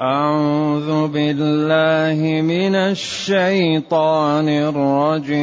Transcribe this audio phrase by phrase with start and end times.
[0.00, 5.34] أعوذ بالله من الشيطان الرجيم.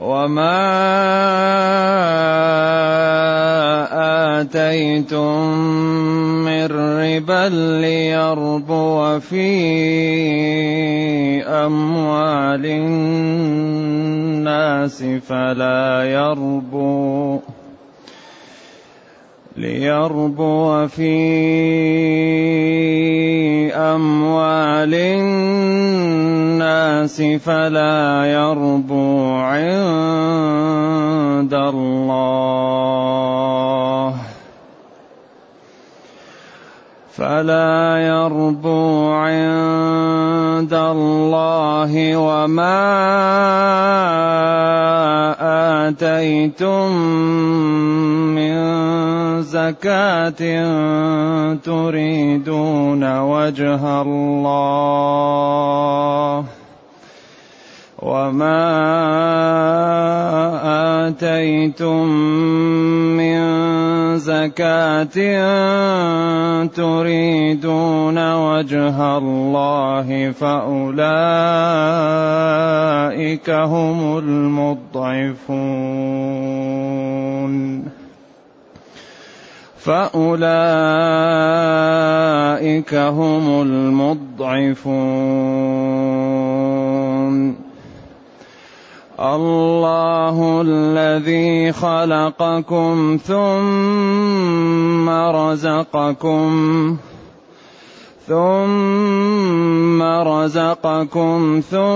[0.00, 0.60] وما
[4.40, 5.48] آتيتم
[6.44, 6.66] من
[7.00, 7.48] ربا
[7.80, 9.50] ليربو في
[11.48, 13.90] أموال الناس
[15.28, 17.40] فلا يربو
[19.56, 21.10] ليربو في
[23.74, 26.02] أموال الناس
[27.22, 29.70] فلا يربو عند
[31.54, 32.70] الله.
[37.12, 42.80] فلا يربو عند الله وما
[45.88, 46.90] آتيتم
[49.40, 50.42] زكاة
[51.54, 55.40] تريدون وجه الله.
[58.02, 58.64] وما
[61.08, 62.06] آتيتم
[63.16, 63.40] من
[64.18, 65.16] زكاة
[66.64, 71.00] تريدون وجه الله فأولئك
[73.50, 75.80] هم المضعفون
[79.76, 80.54] فأولئك
[82.94, 85.40] هم المضعفون
[89.20, 96.50] الله الذي خلقكم ثم رزقكم
[98.28, 101.94] ثم رزقكم ثم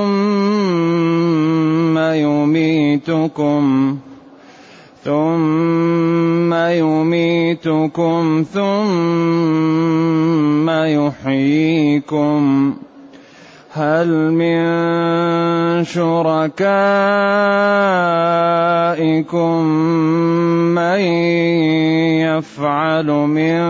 [1.98, 3.96] يميتكم
[5.04, 9.90] ثم يميتكم ثم
[10.70, 12.74] يحييكم
[13.74, 14.64] هل من
[15.84, 16.74] شركائكم
[20.74, 21.00] من
[22.22, 23.60] يفعل من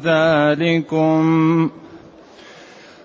[0.00, 1.20] ذلكم؟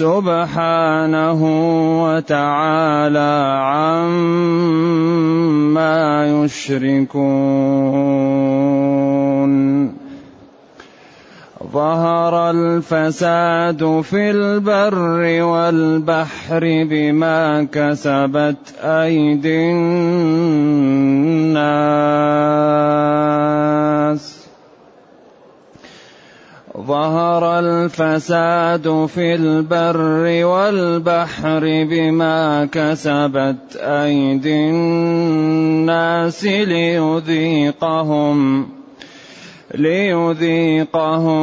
[0.00, 1.40] سبحانه
[2.04, 3.34] وتعالى
[3.72, 5.06] عما
[6.44, 7.50] يشركون.
[11.72, 16.60] ظهر الفساد في البر والبحر
[16.90, 20.80] بما كسبت أيدي الناس.
[26.90, 37.88] ظهر الفساد في البر والبحر بما كسبت أيدي الناس ليذيقهم
[39.74, 41.38] ليذيقهم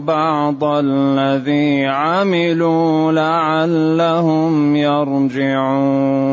[0.00, 6.32] بعض الذي عملوا لعلهم يرجعون.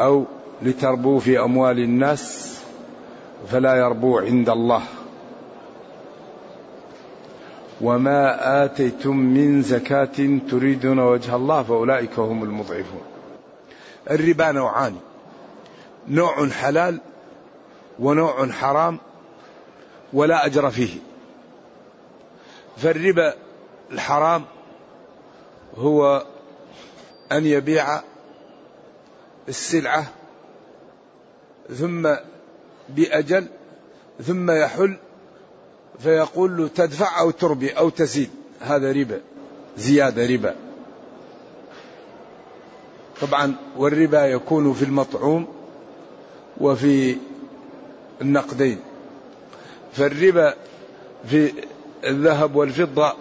[0.00, 0.24] أو
[0.62, 2.58] لتربو في أموال الناس
[3.50, 4.82] فلا يربو عند الله.
[7.80, 13.02] وما آتيتم من زكاة تريدون وجه الله فأولئك هم المضعفون.
[14.10, 14.96] الربا نوعان
[16.08, 17.00] نوع حلال
[17.98, 18.98] ونوع حرام
[20.12, 20.98] ولا أجر فيه.
[22.76, 23.34] فالربا
[23.92, 24.44] الحرام
[25.78, 26.26] هو
[27.32, 28.00] أن يبيع
[29.48, 30.06] السلعة
[31.78, 32.14] ثم
[32.88, 33.46] بأجل
[34.22, 34.96] ثم يحل
[35.98, 38.30] فيقول له تدفع أو تربي أو تزيد.
[38.60, 39.20] هذا ربا
[39.76, 40.54] زيادة ربا.
[43.20, 45.46] طبعا والربا يكون في المطعوم
[46.60, 47.16] وفي
[48.20, 48.80] النقدين.
[49.92, 50.54] فالربا
[51.28, 51.52] في
[52.04, 53.14] الذهب والفضة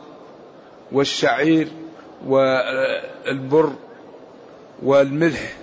[0.91, 1.67] والشعير
[2.27, 3.74] والبر
[4.83, 5.61] والملح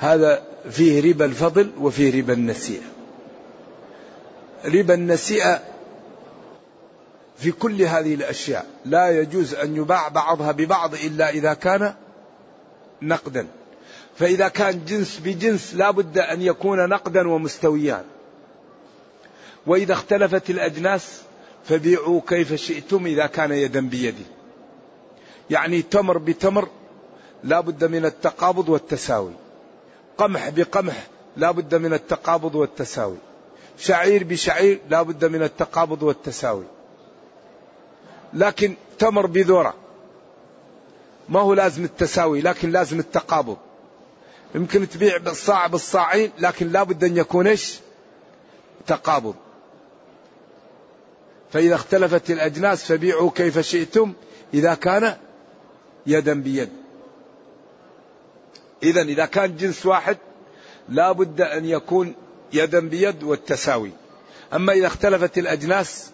[0.00, 2.82] هذا فيه ربا الفضل وفيه ربا النسيئة.
[4.64, 5.62] ربا النسيئة
[7.38, 8.66] في كل هذه الأشياء.
[8.84, 11.94] لا يجوز أن يباع بعضها ببعض إلا إذا كان
[13.02, 13.46] نقدا.
[14.16, 18.04] فإذا كان جنس بجنس لا بد أن يكون نقدا ومستويان
[19.66, 21.20] وإذا اختلفت الأجناس
[21.64, 24.14] فبيعوا كيف شئتم إذا كان يدا بيد
[25.50, 26.68] يعني تمر بتمر
[27.44, 29.32] لا بد من التقابض والتساوي.
[30.20, 31.06] قمح بقمح
[31.36, 33.16] لا بد من التقابض والتساوي.
[33.78, 36.64] شعير بشعير لا بد من التقابض والتساوي.
[38.34, 39.74] لكن تمر بذرة.
[41.28, 43.56] ما هو لازم التساوي لكن لازم التقابض.
[44.54, 47.78] يمكن تبيع بالصاع بالصاعين لكن لا بد أن يكون إيش؟
[48.86, 49.34] تقابض.
[51.52, 54.12] فإذا اختلفت الأجناس فبيعوا كيف شئتم
[54.54, 55.16] إذا كان
[56.06, 56.79] يدا بيد.
[58.82, 60.16] إذا إذا كان جنس واحد
[60.88, 62.14] لا بد أن يكون
[62.52, 63.90] يدا بيد والتساوي.
[64.54, 66.10] أما إذا اختلفت الأجناس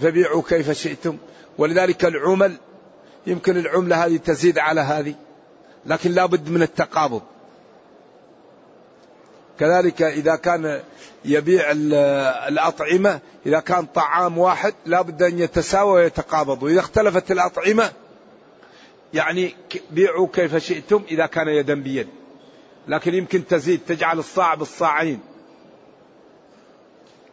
[0.00, 1.16] فبيعوا كيف شئتم.
[1.58, 2.56] ولذلك العمل
[3.26, 5.14] يمكن العملة هذه تزيد على هذه
[5.86, 7.22] لكن لا بد من التقابض.
[9.60, 10.82] كذلك إذا كان
[11.24, 11.64] يبيع
[12.48, 16.62] الأطعمة إذا كان طعام واحد لا بد أن يتساوى ويتقابض.
[16.62, 17.92] وإذا اختلفت الأطعمة
[19.14, 19.54] يعني
[19.90, 22.08] بيعوا كيف شئتم إذا كان يدا بيد.
[22.88, 25.20] لكن يمكن تزيد تجعل الصاع بالصاعين.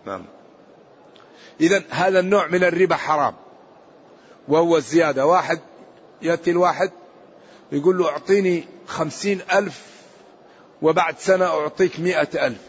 [0.06, 0.25] نعم.
[1.62, 3.36] إذا هذا النوع من الربا حرام.
[4.48, 5.25] وهو الزيادة.
[5.25, 5.60] واحد
[6.22, 6.92] يأتي الواحد
[7.72, 9.86] يقول له أعطيني خمسين ألف
[10.81, 12.62] وبعد سنة أعطيك مئة ألف.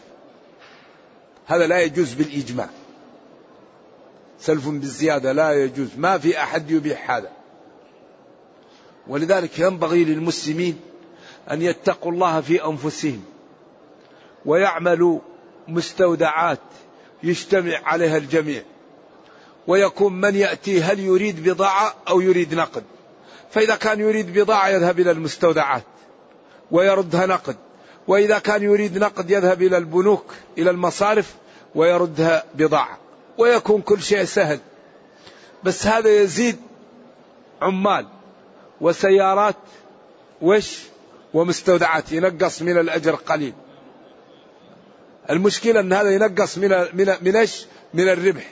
[1.45, 2.69] هذا لا يجوز بالإجماع.
[4.39, 5.89] سلف بالزيادة لا يجوز.
[5.97, 7.42] ما في أحد يبيح هذا.
[9.07, 10.79] ولذلك ينبغي للمسلمين
[11.51, 13.23] أن يتقوا الله في أنفسهم
[14.45, 15.19] ويعملوا
[15.67, 16.59] مستودعات
[17.23, 18.63] يجتمع عليها الجميع.
[19.67, 22.83] ويكون من يأتي هل يريد بضاعة أو يريد نقد.
[23.51, 25.83] فإذا كان يريد بضاعة يذهب إلى المستودعات
[26.71, 27.55] ويردها نقد.
[28.07, 31.35] وإذا كان يريد نقد يذهب إلى البنوك إلى المصارف
[31.75, 32.97] ويردها بضاعة.
[33.37, 34.59] ويكون كل شيء سهل.
[35.63, 36.57] بس هذا يزيد
[37.61, 38.07] عمال.
[38.83, 39.55] وسيارات
[40.41, 40.79] وش
[41.33, 43.53] ومستودعات ينقص من الأجر قليل.
[45.29, 48.49] المشكلة أن هذا ينقص من من من إيش؟ من الربح.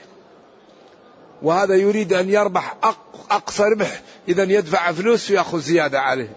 [1.42, 2.76] وهذا يريد أن يربح
[3.30, 6.36] أقصى ربح إذا يدفع فلوس ويأخذ زيادة عليه.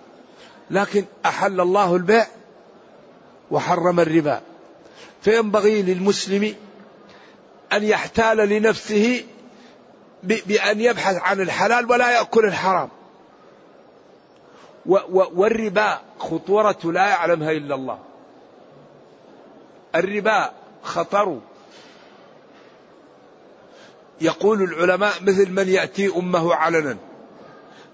[0.71, 2.27] لكن أحل الله البيع
[3.51, 4.41] وحرم الربا.
[5.21, 6.55] فينبغي للمسلم
[7.73, 9.23] أن يحتال لنفسه
[10.23, 12.89] بأن يبحث عن الحلال ولا يأكل الحرام.
[14.85, 17.99] والربا خطورة لا يعلمها إلا الله.
[19.95, 20.51] الربا
[20.83, 21.39] خطر.
[24.21, 26.97] يقول العلماء مثل من يأتي أمه علنا.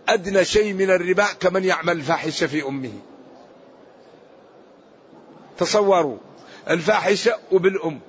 [0.09, 2.93] أدنى شيء من الربا كمن يعمل الفاحشة في أمه.
[5.57, 6.17] تصوروا.
[6.69, 7.99] الفاحشة وبالأم.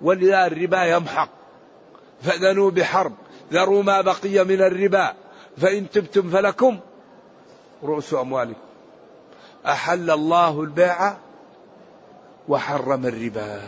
[0.00, 1.28] ولذا الربا يمحق.
[2.22, 3.14] فأذنوا بحرب.
[3.52, 5.14] ذروا ما بقي من الربا.
[5.56, 6.80] فإن تبتم فلكم.
[7.84, 8.60] رؤوس أموالكم.
[9.66, 11.16] أحل الله البيع
[12.48, 13.62] وحرم الربا.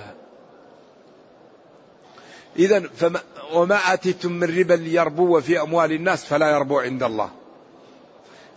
[2.57, 3.21] إذا فما
[3.53, 7.31] وما آتيتم من ربا ليربو في أموال الناس فلا يربو عند الله.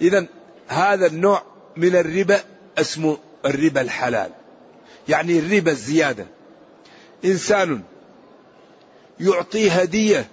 [0.02, 0.26] إذا
[0.68, 1.42] هذا النوع
[1.78, 2.40] من الربا
[2.78, 4.32] اسمه الربا الحلال.
[5.10, 6.26] يعني الربا الزيادة.
[7.26, 7.82] إنسان
[9.20, 10.28] يعطي هدية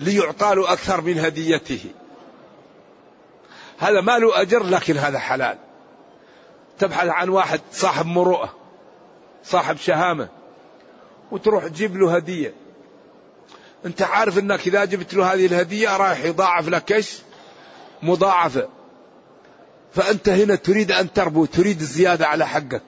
[0.00, 1.84] ليعطى له أكثر من هديته.
[3.78, 5.58] هذا ما له أجر لكن هذا حلال.
[6.78, 8.54] تبحث عن واحد صاحب مروءة
[9.44, 10.28] صاحب شهامة
[11.30, 12.54] وتروح تجيب له هدية.
[13.86, 17.18] أنت عارف إنك إذا جبت له هذه الهدية رايح يضاعف لك إيش؟
[18.02, 18.68] مضاعفة.
[19.94, 22.82] فأنت هنا تريد أن تربو تريد الزيادة على حقك.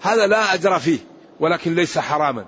[0.00, 0.98] هذا لا أجر فيه
[1.40, 2.46] ولكن ليس حراما.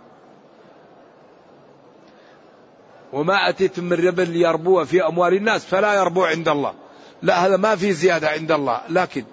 [3.12, 6.75] وما أتيتم من ربا ليربو في أموال الناس فلا يربو عند الله.
[7.23, 9.25] لا هذا ما في زيادة عند الله لكن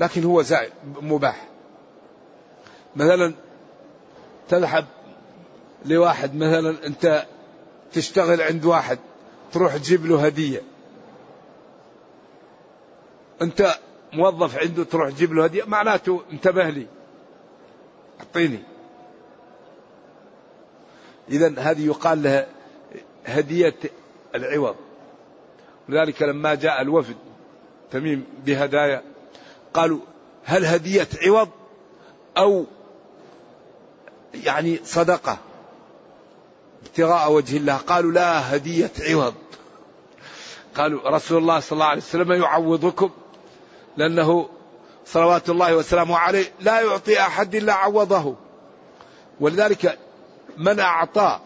[0.00, 1.48] لكن هو زائد مباح.
[2.96, 3.34] مثلا
[4.48, 4.86] تذهب
[5.84, 7.26] لواحد مثلا أنت
[7.92, 8.98] تشتغل عند واحد
[9.52, 10.62] تروح تجيب له هدية.
[13.42, 13.74] أنت
[14.12, 16.86] موظف عنده تروح تجيب له هدية معناته انتبه لي
[18.20, 18.62] أعطيني.
[21.28, 22.46] إذا هذه يقال لها
[23.26, 23.74] هدية
[24.34, 24.76] العوض.
[25.88, 27.16] لذلك لما جاء الوفد
[27.92, 29.02] تميم بهدايا.
[29.74, 30.00] قالوا
[30.44, 31.48] هل هدية عوض
[32.36, 32.64] أو
[34.34, 35.38] يعني صدقة
[36.86, 39.34] ابتغاء وجه الله؟ قالوا لا هدية عوض.
[40.74, 43.10] قالوا رسول الله صلى الله عليه وسلم يعوضكم
[43.96, 44.48] لأنه
[45.06, 48.36] صلوات الله وسلامه عليه لا يعطي أحد إلا عوضه.
[49.40, 49.98] ولذلك
[50.58, 51.40] من أعطى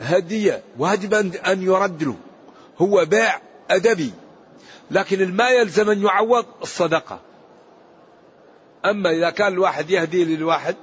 [0.00, 1.14] هدية واجب
[1.46, 2.16] أن يرد له
[2.78, 4.12] هو بيع أدبي
[4.90, 7.20] لكن ما يلزم أن يعوض الصدقة.
[8.84, 10.76] أما إذا كان الواحد يهدي للواحد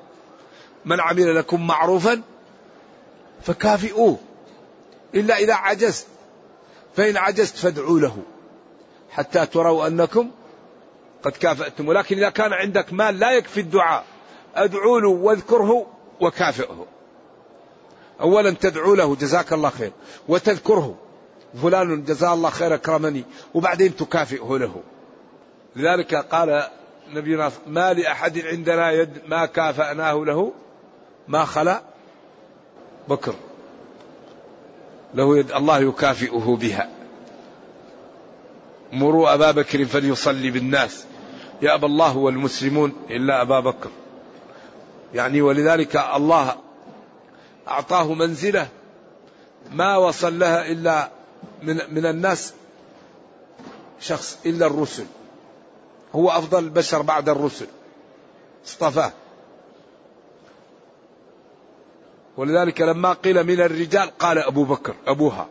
[0.86, 2.22] من عمل لكم معروفا
[3.42, 4.18] فكافئوه.
[5.16, 6.08] إلا إذا عجزت
[6.96, 8.18] فإن عجزت فادعوا له
[9.10, 10.32] حتى تروا أنكم
[11.24, 11.88] قد كافأتم.
[11.88, 14.06] ولكن إذا كان عندك مال لا يكفي الدعاء
[14.56, 15.86] أدعوا له واذكره
[16.20, 16.86] وكافئه.
[18.22, 19.92] أولا تدعو له جزاك الله خير
[20.28, 20.96] وتذكره.
[21.62, 23.24] فلان جزاه الله خير أكرمني
[23.54, 24.82] وبعدين تكافئه له.
[25.76, 26.64] لذلك قال
[27.14, 30.54] نبينا ما لأحد عندنا يد ما كافأناه له
[31.28, 31.82] ما خلا
[33.08, 33.36] بكر.
[35.14, 36.90] له يد الله يكافئه بها.
[38.94, 41.06] مروا أبا بكر فليصلي بالناس.
[41.62, 43.90] يأبى الله والمسلمون إلا أبا بكر.
[45.14, 46.56] يعني ولذلك الله
[47.68, 48.68] أعطاه منزلة
[49.72, 51.10] ما وصل لها إلا
[51.64, 52.54] من, من الناس
[54.00, 55.06] شخص إلا الرسل.
[56.16, 57.68] هو أفضل البشر بعد الرسل.
[58.66, 59.12] اصطفاه
[62.38, 65.48] ولذلك لما قيل من الرجال قال أبو بكر أبوها.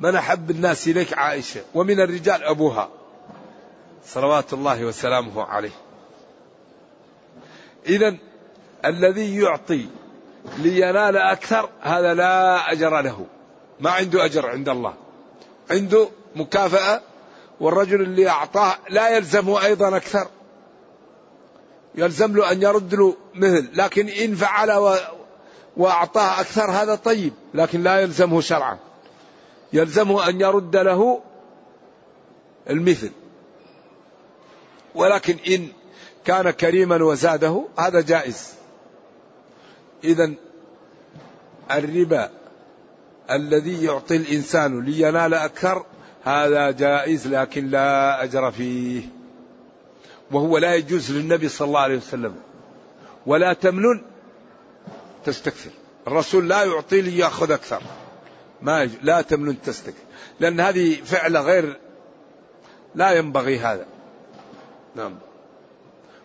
[0.00, 2.88] من أحب الناس إليك عائشة؟ ومن الرجال أبوها.
[4.04, 5.70] صلوات الله وسلامه عليه.
[7.86, 8.16] إذا
[8.84, 9.88] الذي يعطي
[10.58, 13.26] لينال أكثر هذا لا أجر له.
[13.80, 14.94] ما عنده أجر عند الله.
[15.70, 17.00] عنده مكافأة
[17.60, 20.28] والرجل اللي أعطاه لا يلزمه أيضا أكثر.
[21.94, 24.96] يلزم له أن يرد له مثل لكن إن فعل و...
[25.76, 28.78] وأعطاه أكثر هذا طيب لكن لا يلزمه شرعا.
[29.72, 31.20] يلزمه أن يرد له
[32.70, 33.10] المثل.
[34.94, 35.68] ولكن إن
[36.24, 38.54] كان كريما وزاده هذا جائز.
[40.04, 40.32] إذا
[41.70, 42.39] الربا
[43.30, 45.84] الذي يعطي الإنسان لينال أكثر
[46.24, 49.02] هذا جائز لكن لا أجر فيه.
[50.30, 52.34] وهو لا يجوز للنبي صلى الله عليه وسلم.
[53.26, 54.02] ولا تمنن
[55.24, 55.70] تستكثر.
[56.06, 57.82] الرسول لا يعطي لي يأخذ أكثر.
[58.62, 58.90] ما.
[59.02, 60.02] لا تمنن تستكثر.
[60.40, 61.78] لأن هذه فعلة غير
[62.94, 63.86] لا ينبغي هذا.
[64.96, 65.14] نعم.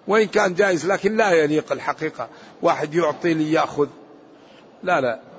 [0.08, 2.30] وإن كان جائز لكن لا يليق الحقيقة.
[2.62, 3.88] واحد يعطي لي يأخذ
[4.84, 5.35] لا لا.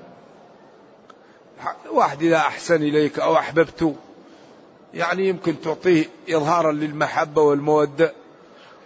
[1.91, 3.95] واحد إذا أحسن إليك أو أحببته
[4.93, 8.13] يعني يمكن تعطيه إظهارا للمحبة والمودة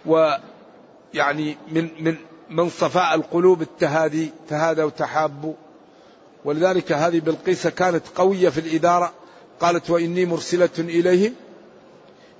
[0.06, 2.16] ويعني من من
[2.50, 5.54] من صفاء القلوب التهادي تهادى وتحابوا
[6.44, 9.12] ولذلك هذه بلقيس كانت قوية في الإدارة
[9.60, 11.34] قالت وإني مرسلة إليهم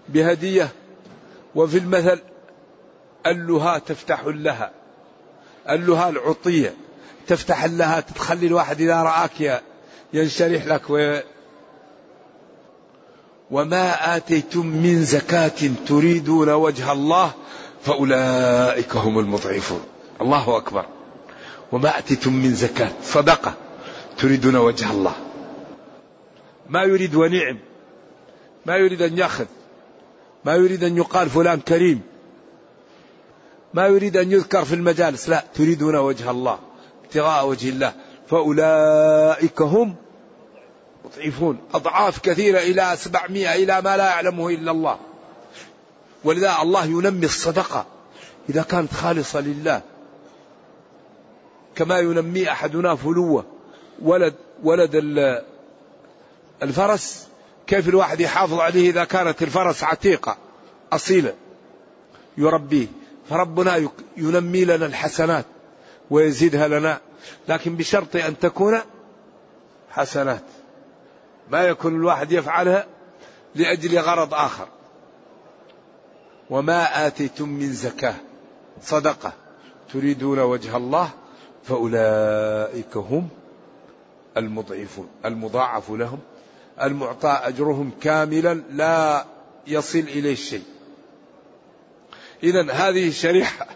[0.09, 0.69] بهدية
[1.55, 2.21] وفي المثل
[3.27, 4.71] اللها تفتح لها
[5.71, 6.75] اللها العطية
[7.27, 9.63] تفتح لها تخلي الواحد إذا رآك
[10.13, 11.19] ينشرح لك و
[13.51, 17.33] وما آتيتم من زكاة تريدون وجه الله
[17.83, 19.81] فأولئك هم المضعفون.
[20.21, 20.87] الله أكبر.
[21.73, 23.55] وما آتيتم من زكاة صدقة
[24.19, 25.15] تريدون وجه الله.
[26.69, 27.59] ما يريد ونعم
[28.67, 29.47] ما يريد أن يأخذ
[30.45, 32.01] ما يريد أن يقال فلان كريم
[33.75, 36.59] ما يريد أن يذكر في المجالس لا تريدون وجه الله
[37.05, 37.93] ابتغاء وجه الله.
[38.33, 39.95] فأولئك هم
[41.05, 41.59] مضعفون.
[41.75, 44.99] أضعاف كثيرة إلى سبعمائة إلى ما لا يعلمه إلا الله.
[46.25, 47.87] ولذا الله ينمي الصدقة.
[48.49, 49.83] إذا كانت خالصة لله.
[51.75, 53.45] كما ينمي أحدنا فلوة.
[54.03, 54.91] ولد ولد
[56.63, 57.29] الفرس.
[57.67, 60.37] كيف الواحد يحافظ عليه إذا كانت الفرس عتيقة
[60.93, 61.35] أصيلة؟
[62.39, 62.87] يربيه.
[63.31, 65.45] فربنا ينمي لنا الحسنات
[66.11, 67.01] ويزيدها لنا
[67.49, 68.81] لكن بشرط أن تكون
[69.91, 70.45] حسنات.
[71.51, 72.87] ما يكون الواحد يفعلها
[73.55, 74.69] لأجل غرض آخر.
[76.51, 78.15] وما آتيتم من زكاة.
[78.83, 79.33] صدقة.
[79.93, 81.11] تريدون وجه الله
[81.65, 83.29] فأولئك هم
[84.37, 86.19] المضعفون المضاعف لهم.
[86.83, 89.27] المعطى أجرهم كاملا لا
[89.67, 90.65] يصل إليه شيء.
[92.43, 93.67] إذا هذه الشريحة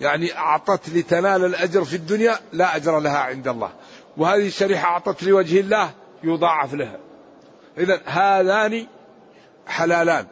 [0.00, 3.70] يعني أعطت لتنال الأجر في الدنيا لا أجر لها عند الله.
[4.16, 5.90] وهذه الشريحة أعطت لوجه الله
[6.24, 6.98] يضاعف لها.
[7.78, 8.86] إذا هذان
[9.66, 10.26] حلالان.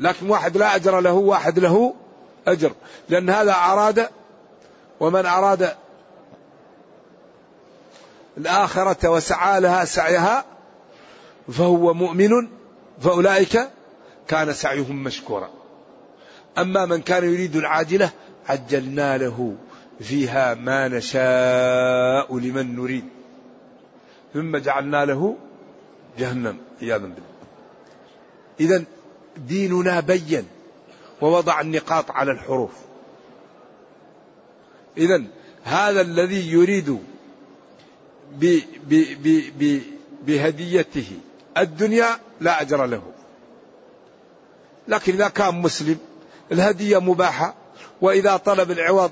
[0.00, 1.94] لكن واحد لا أجر له واحد له
[2.46, 2.72] أجر.
[3.08, 4.08] لأن هذا أراد
[5.00, 5.74] ومن أراد
[8.38, 10.44] الآخرة وسعى لها سعيها
[11.52, 12.30] فهو مؤمن
[13.00, 13.68] فأولئك
[14.28, 15.50] كان سعيهم مشكورا.
[16.58, 18.10] أما من كان يريد العاجلة
[18.50, 19.56] عجلنا له
[20.00, 23.04] فيها ما نشاء لمن نريد.
[24.34, 25.36] ثم جعلنا له
[26.18, 27.30] جهنم عياذا بالله.
[28.60, 28.84] إذا
[29.36, 30.46] ديننا بين
[31.20, 32.70] ووضع النقاط على الحروف.
[34.96, 35.22] إذا
[35.64, 36.98] هذا الذي يريد
[38.40, 39.80] ب ب ب ب
[40.26, 41.10] بهديته
[41.58, 42.08] الدنيا
[42.40, 43.02] لا أجر له.
[44.88, 45.98] لكن إذا كان مسلم
[46.52, 47.54] الهدية مباحة
[48.00, 49.10] وإذا طلب العوض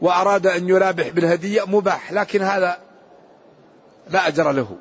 [0.00, 2.78] وأراد أن يرابح بالهدية مباح لكن هذا
[4.10, 4.76] لا أجر له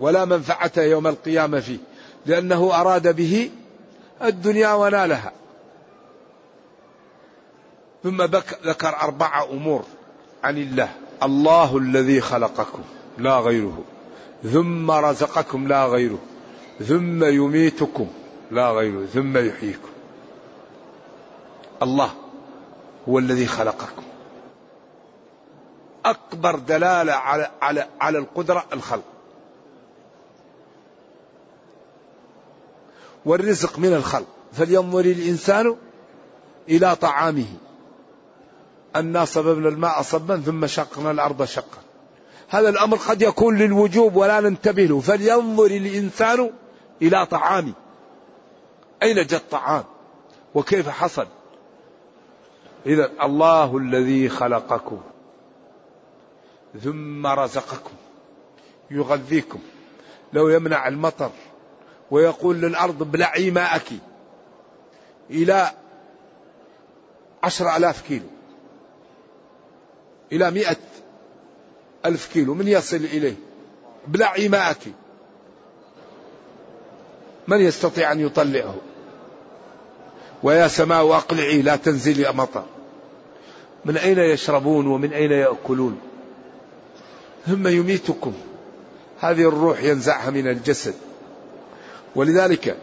[0.00, 1.78] ولا منفعة يوم القيامة فيه
[2.26, 3.50] لأنه أراد به
[4.22, 5.32] الدنيا ونالها
[8.02, 8.22] ثم
[8.64, 9.84] ذكر أربع أمور
[10.44, 10.88] عن الله.
[11.22, 12.82] الله الذي خلقكم
[13.18, 13.84] لا غيره
[14.52, 16.18] ثم رزقكم لا غيره
[16.88, 18.06] ثم يميتكم
[18.50, 19.88] لا غيره ثم يحييكم.
[21.82, 22.10] الله
[23.08, 24.02] هو الذي خلقكم.
[26.04, 29.02] أكبر دلالة على على على القدرة الخلق.
[33.24, 34.26] والرزق من الخلق.
[34.52, 35.76] فلينظر الإنسان
[36.68, 37.46] إلى طعامه.
[38.96, 41.78] أنا صببنا الماء صبا ثم شقنا الأرض شقا.
[42.48, 45.00] هذا الأمر قد يكون للوجوب ولا ننتبه له.
[45.00, 46.50] فلينظر الإنسان
[47.02, 47.72] إلى طعامه.
[49.02, 49.84] أين جاء الطعام؟
[50.54, 51.26] وكيف حصل؟
[52.88, 55.00] إذا الله الذي خلقكم
[56.82, 57.94] ثم رزقكم
[58.90, 59.58] يغذيكم
[60.32, 61.30] لو يمنع المطر
[62.10, 63.88] ويقول للأرض ابلعي ماءك
[65.30, 65.70] إلى
[67.42, 68.26] عشر ألاف كيلو
[70.32, 70.76] إلى مئة
[72.06, 73.34] ألف كيلو من يصل إليه؟
[74.08, 74.92] ابلعي ماءك.
[77.48, 78.74] من يستطيع أن يطلعه؟
[80.42, 82.64] ويا سماء أقلعي لا تنزلي مطر.
[83.84, 86.00] من أين يشربون ومن أين يأكلون؟
[87.46, 88.32] ثم يميتكم.
[89.20, 90.94] هذه الروح ينزعها من الجسد.
[92.16, 92.76] ولذلك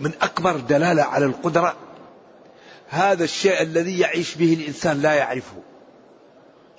[0.00, 1.76] من أكبر دلالة على القدرة
[2.88, 5.56] هذا الشيء الذي يعيش به الإنسان لا يعرفه.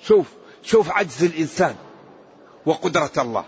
[0.02, 0.26] شوف
[0.62, 1.74] شوف عجز الإنسان
[2.66, 3.44] وقدرة الله.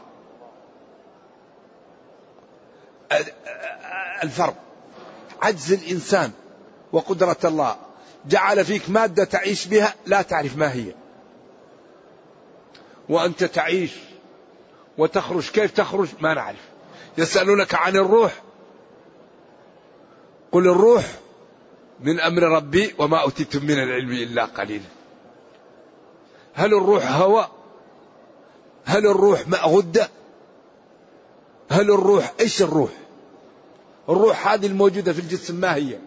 [4.23, 4.55] الفرق.
[5.43, 6.31] عجز الإنسان
[6.93, 7.77] وقدرة الله.
[8.27, 10.95] جعل فيك مادة تعيش بها لا تعرف ما هي.
[13.09, 13.93] وأنت تعيش
[14.99, 16.69] وتخرج كيف تخرج؟ ما نعرف.
[17.19, 18.43] يسألونك عن الروح.
[20.53, 21.05] قل الروح
[22.01, 24.85] من أمر ربي وما أوتيتم من العلم إلا قليلا.
[26.55, 27.49] هل الروح هوى؟
[28.85, 30.11] هل الروح ماء غدة
[31.71, 32.91] هل الروح إيش الروح؟
[34.09, 35.99] الروح هذه الموجودة في الجسم ما هي؟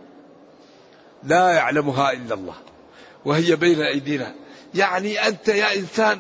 [1.26, 2.56] لا يعلمها إلا الله.
[3.26, 4.36] وهي بين أيدينا.
[4.74, 6.20] يعني أنت يا إنسان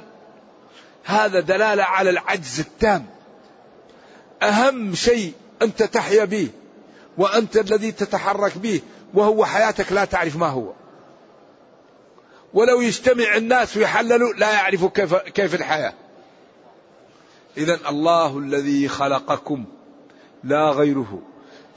[1.04, 3.06] هذا دلالة على العجز التام.
[4.44, 6.50] أهم شيء أنت تحيا به
[7.18, 8.82] وأنت الذي تتحرك به
[9.14, 10.74] وهو حياتك لا تعرف ما هو.
[12.54, 15.94] ولو يجتمع الناس ويحللوا لا يعرفوا كيف, كيف الحياة.
[17.58, 19.66] إذا الله الذي خلقكم
[20.44, 21.22] لا غيره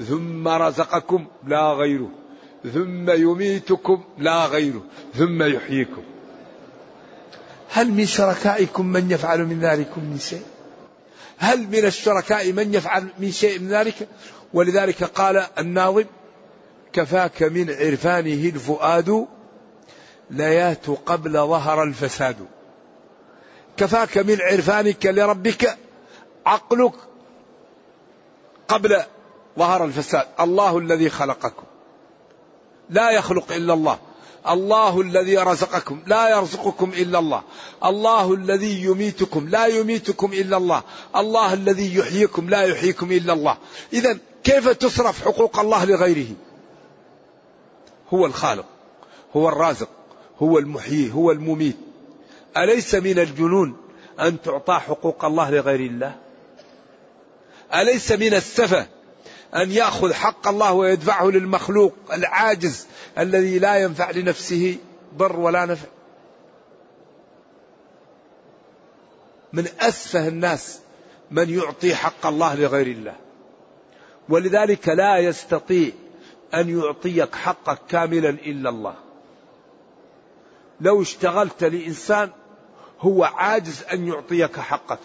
[0.09, 2.11] ثم رزقكم لا غيره.
[2.65, 4.83] ثم يميتكم لا غيره
[5.15, 6.03] ثم يحييكم.
[7.71, 10.43] هل من شركائكم من يفعل من ذلكم من شيء؟
[11.39, 14.09] هل من الشركاء من يفعل من شيء من ذلك؟
[14.55, 16.05] ولذلك قال الناظم
[16.93, 19.27] كفاك من عرفانه الفؤاد
[20.31, 22.37] ليات قبل ظهر الفساد.
[23.77, 25.77] كفاك من عرفانك لربك
[26.47, 26.95] عقلك
[28.69, 29.03] قبل
[29.59, 30.27] ظهر الفساد.
[30.41, 31.68] الله الذي خلقكم.
[32.91, 33.99] لا يخلق إلا الله.
[34.49, 37.43] الله الذي رزقكم لا يرزقكم إلا الله.
[37.85, 40.83] الله الذي يميتكم لا يميتكم إلا الله.
[41.17, 43.57] الله الذي يحييكم لا يحييكم إلا الله.
[43.93, 46.27] اذا كيف تصرف حقوق الله لغيره؟
[48.11, 48.67] هو الخالق
[49.37, 49.89] هو الرازق
[50.43, 51.77] هو المحيي هو المميت.
[52.57, 53.77] أليس من الجنون
[54.21, 56.15] أن تعطى حقوق الله لغير الله؟
[57.75, 58.87] أليس من السفه
[59.55, 62.87] أن يأخذ حق الله ويدفعه للمخلوق العاجز
[63.19, 64.77] الذي لا ينفع لنفسه
[65.17, 65.89] ضر ولا نفع.
[69.53, 70.81] من أسفه الناس
[71.31, 73.15] من يعطي حق الله لغير الله.
[74.29, 75.93] ولذلك لا يستطيع
[76.55, 78.95] أن يعطيك حقك كاملا إلا الله.
[80.81, 82.31] لو اشتغلت لإنسان
[83.01, 84.99] هو عاجز أن يعطيك حقك.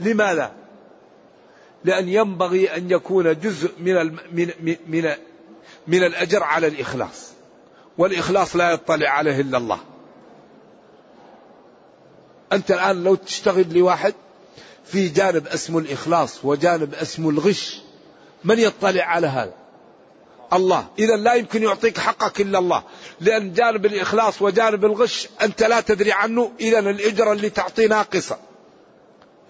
[0.00, 0.67] لماذا؟
[1.84, 4.50] لأن ينبغي أن يكون جزء من من
[4.86, 5.14] من
[5.86, 7.28] من الأجر على الإخلاص.
[7.98, 9.78] والإخلاص لا يطلع عليه إلا الله.
[12.52, 14.14] أنت الآن لو تشتغل لواحد
[14.84, 17.80] في جانب اسمه الإخلاص وجانب اسمه الغش
[18.44, 19.54] من يطلع على هذا؟
[20.52, 20.86] الله.
[20.98, 22.82] إذا لا يمكن يعطيك حقك إلا الله.
[23.20, 28.38] لأن جانب الإخلاص وجانب الغش أنت لا تدري عنه إذا الإجرة اللي تعطيه ناقصة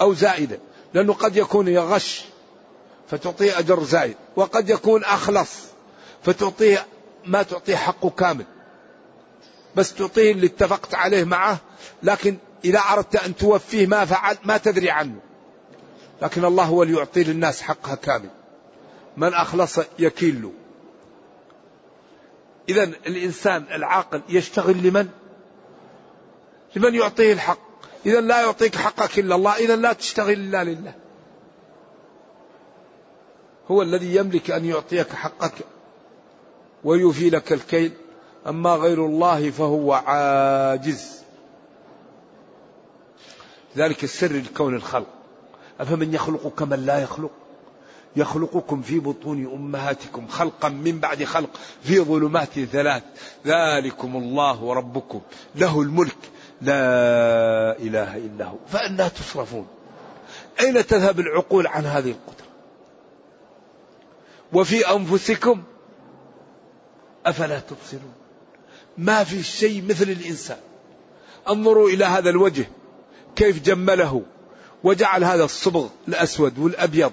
[0.00, 0.58] أو زائدة.
[0.94, 2.24] لأنه قد يكون يغش
[3.08, 5.50] فتعطيه أجر زائد وقد يكون أخلص
[6.22, 6.86] فتعطيه
[7.26, 8.44] ما تعطيه حقه كامل.
[9.76, 11.58] بس تعطيه اللي اتفقت عليه معه
[12.02, 15.20] لكن إذا أردت أن توفيه ما فعل ما تدري عنه.
[16.22, 18.30] لكن الله هو اللي يعطي للناس حقها كامل.
[19.16, 20.50] من أخلص يكيل.
[22.68, 25.08] إذا الإنسان العاقل يشتغل لمن؟
[26.76, 27.67] لمن يعطيه الحق.
[28.06, 29.56] إذا لا يعطيك حقك إلا الله.
[29.56, 30.94] إذا لا تشتغل إلا لله.
[33.70, 35.54] هو الذي يملك أن يعطيك حقك
[36.84, 37.92] ويوفي لك الكيل.
[38.46, 41.18] أما غير الله فهو عاجز.
[43.76, 45.06] ذلك السر لكون الخلق.
[45.80, 47.30] أفمن يخلق كمن لا يخلق؟
[48.16, 51.50] يخلقكم في بطون أمهاتكم خلقا من بعد خلق
[51.82, 53.02] في ظلمات ثلاث.
[53.46, 55.20] ذلكم الله ربكم
[55.54, 56.16] له الملك.
[56.62, 58.56] لا إله إلا هو.
[58.68, 59.66] فأنا تصرفون.
[60.60, 62.48] أين تذهب العقول عن هذه القدرة؟
[64.52, 65.62] وفي أنفسكم
[67.26, 68.12] أفلا تبصرون؟
[68.98, 70.58] ما في شيء مثل الإنسان.
[71.48, 72.68] انظروا إلى هذا الوجه.
[73.36, 74.22] كيف جمله.
[74.84, 77.12] وجعل هذا الصبغ الأسود والأبيض.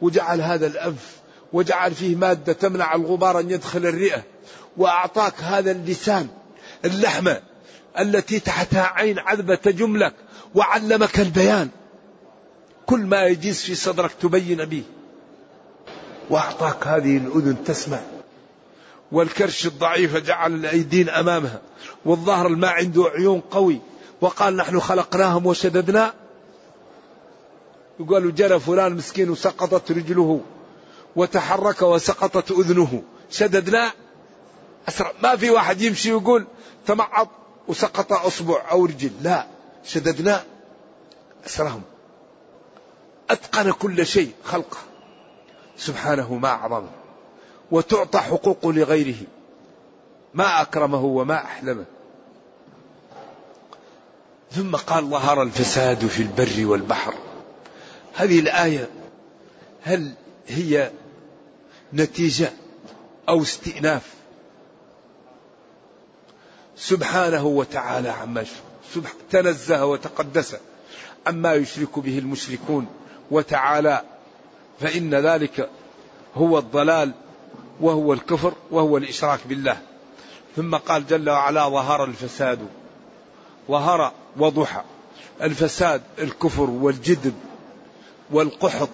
[0.00, 1.16] وجعل هذا الأنف.
[1.52, 4.22] وجعل فيه مادة تمنع الغبار أن يدخل الرئة.
[4.76, 6.28] وأعطاك هذا اللسان
[6.84, 7.40] اللحمة.
[8.00, 10.14] التي تحتها عين عذبة تجملك
[10.54, 11.68] وعلمك البيان.
[12.86, 14.82] كل ما يجيز في صدرك تبين به.
[16.30, 18.00] وأعطاك هذه الأذن تسمع.
[19.12, 21.60] والكرش الضعيف جعل الأيدين أمامها.
[22.04, 23.80] والظهر ما عنده عيون قوي.
[24.20, 26.14] وقال نحن خلقناهم وشددنا.
[28.00, 30.40] يقال جرى فلان مسكين وسقطت رجله.
[31.16, 33.02] وتحرك وسقطت أذنه.
[33.30, 33.92] شددنا.
[34.88, 35.12] أسرع.
[35.22, 36.46] ما في واحد يمشي ويقول
[36.86, 37.28] تمعض.
[37.68, 39.10] وسقط أصبع أو رجل.
[39.22, 39.46] لا
[39.84, 40.44] شددنا
[41.46, 41.82] أسرهم.
[43.30, 44.78] أتقن كل شيء خلقه.
[45.76, 46.90] سبحانه ما أعظمه.
[47.70, 49.26] وتعطى حقوق لغيره.
[50.34, 51.84] ما أكرمه وما أحلمه.
[54.52, 57.14] ثم قال ظهر الفساد في البر والبحر.
[58.14, 58.88] هذه الآية
[59.82, 60.12] هل
[60.46, 60.90] هي
[61.92, 62.52] نتيجة
[63.28, 64.14] أو استئناف؟
[66.76, 70.56] سبحانه وتعالى عما يشرك تنزه وتقدس
[71.26, 72.86] عما يشرك به المشركون
[73.30, 74.02] وتعالى
[74.80, 75.70] فإن ذلك
[76.36, 77.12] هو الضلال
[77.80, 79.78] وهو الكفر وهو الإشراك بالله.
[80.56, 82.58] ثم قال جل وعلا ظهر الفساد
[83.68, 84.82] ظهر وضحى
[85.42, 87.34] الفساد الكفر والجدب
[88.30, 88.88] والقحط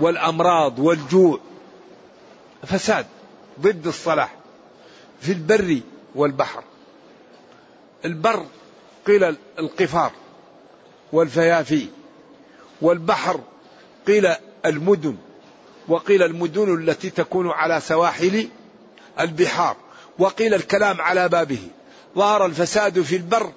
[0.00, 1.40] والأمراض والجوع
[2.62, 3.06] فساد
[3.60, 4.34] ضد الصلاح
[5.20, 5.80] في البر
[6.14, 6.62] والبحر.
[8.06, 8.46] البر
[9.06, 10.12] قيل القفار
[11.12, 11.86] والفيافي
[12.82, 13.40] والبحر
[14.06, 14.28] قيل
[14.66, 15.16] المدن
[15.88, 18.48] وقيل المدن التي تكون على سواحل
[19.20, 19.76] البحار
[20.18, 21.58] وقيل الكلام على بابه.
[22.16, 23.52] ظهر الفساد في البر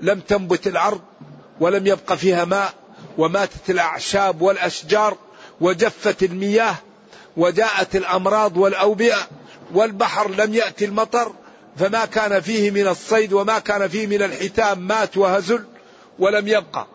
[0.00, 1.00] لم تنبت الأرض
[1.60, 2.74] ولم يبق فيها ماء
[3.18, 5.16] وماتت الأعشاب والأشجار
[5.60, 6.74] وجفت المياه
[7.36, 9.28] وجاءت الأمراض والأوبئة
[9.74, 11.32] والبحر لم يأتي المطر
[11.76, 15.64] فما كان فيه من الصيد وما كان فيه من الحتام مات وهزل
[16.18, 16.86] ولم يبقى.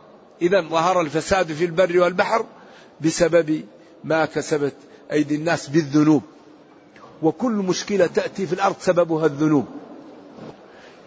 [0.41, 2.45] اذا ظهر الفساد في البر والبحر
[3.01, 3.65] بسبب
[4.03, 4.73] ما كسبت
[5.11, 6.23] أيدي الناس بالذنوب.
[7.21, 9.65] وكل مشكلة تأتي في الأرض سببها الذنوب.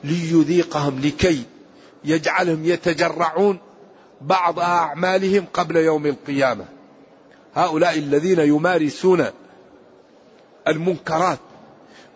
[0.04, 1.42] ليذيقهم لكي
[2.04, 3.58] يجعلهم يتجرعون
[4.20, 6.64] بعض أعمالهم قبل يوم القيامة.
[7.54, 9.26] هؤلاء الذين يمارسون
[10.68, 11.38] المنكرات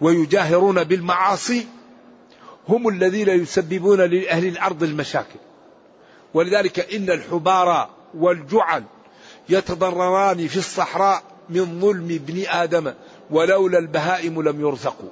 [0.01, 1.67] ويجاهرون بالمعاصي
[2.69, 5.39] هم الذين يسببون لأهل الأرض المشاكل.
[6.35, 8.85] ولذلك إن الحبار والجعل
[9.49, 12.93] يتضرران في الصحراء من ظلم ابن آدم
[13.31, 15.11] ولولا البهائم لم يرزقوا.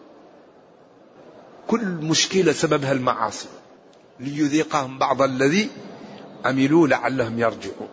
[1.68, 3.48] كل مشكلة سببها المعاصي
[4.20, 5.70] ليذيقهم بعض الذي
[6.44, 7.88] عملوا لعلهم يرجعون.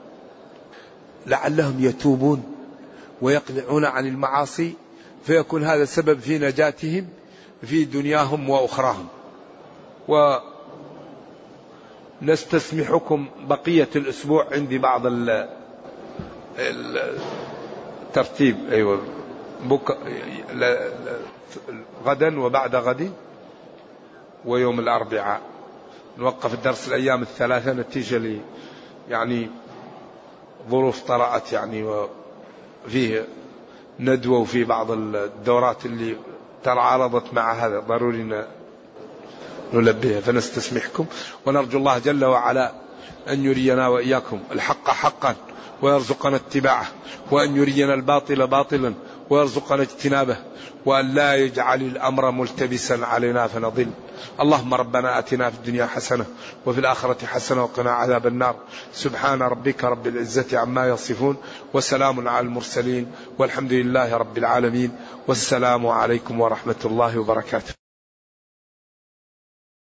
[1.27, 2.55] لعلهم يتوبون
[3.21, 4.73] ويقلعون عن المعاصي
[5.23, 7.07] فيكون هذا سبب في نجاتهم
[7.61, 9.07] في دنياهم وأخراهم.
[10.07, 10.37] و
[12.21, 15.01] نستسمحكم بقية الأسبوع عندي بعض
[18.07, 19.01] الترتيب أيوة
[19.63, 19.97] بك
[22.05, 23.11] غدا وبعد غد
[24.45, 25.41] ويوم الأربعاء
[26.17, 28.39] نوقف الدرس الأيام الثلاثة نتيجة ل
[29.09, 29.49] يعني
[30.69, 31.83] ظروف طرأت يعني
[32.85, 33.27] وفيه
[33.99, 36.15] ندوة وفي بعض الدورات اللي
[36.63, 37.79] تعارضت مع هذا.
[37.79, 38.45] ضروري
[39.73, 40.21] نلبيها.
[40.21, 41.05] فنستسمحكم.
[41.45, 42.71] ونرجو الله جل وعلا
[43.29, 45.35] أن يرينا وإياكم الحق حقا
[45.81, 46.87] ويرزقنا اتباعه
[47.31, 48.93] وأن يرينا الباطل باطلا.
[49.29, 50.37] ويرزقنا اجتنابه
[50.85, 53.87] وأن لا يجعل الأمر ملتبسا علينا فنضل.
[54.39, 56.25] اللهم ربنا أتنا في الدنيا حسنة
[56.65, 58.55] وفي الآخرة حسنة وقنا عذاب النار.
[58.93, 61.37] سبحان ربك رب العزة عما يصفون
[61.73, 64.91] وسلام على المرسلين والحمد لله رب العالمين
[65.27, 67.78] والسلام عليكم ورحمة الله وبركاته.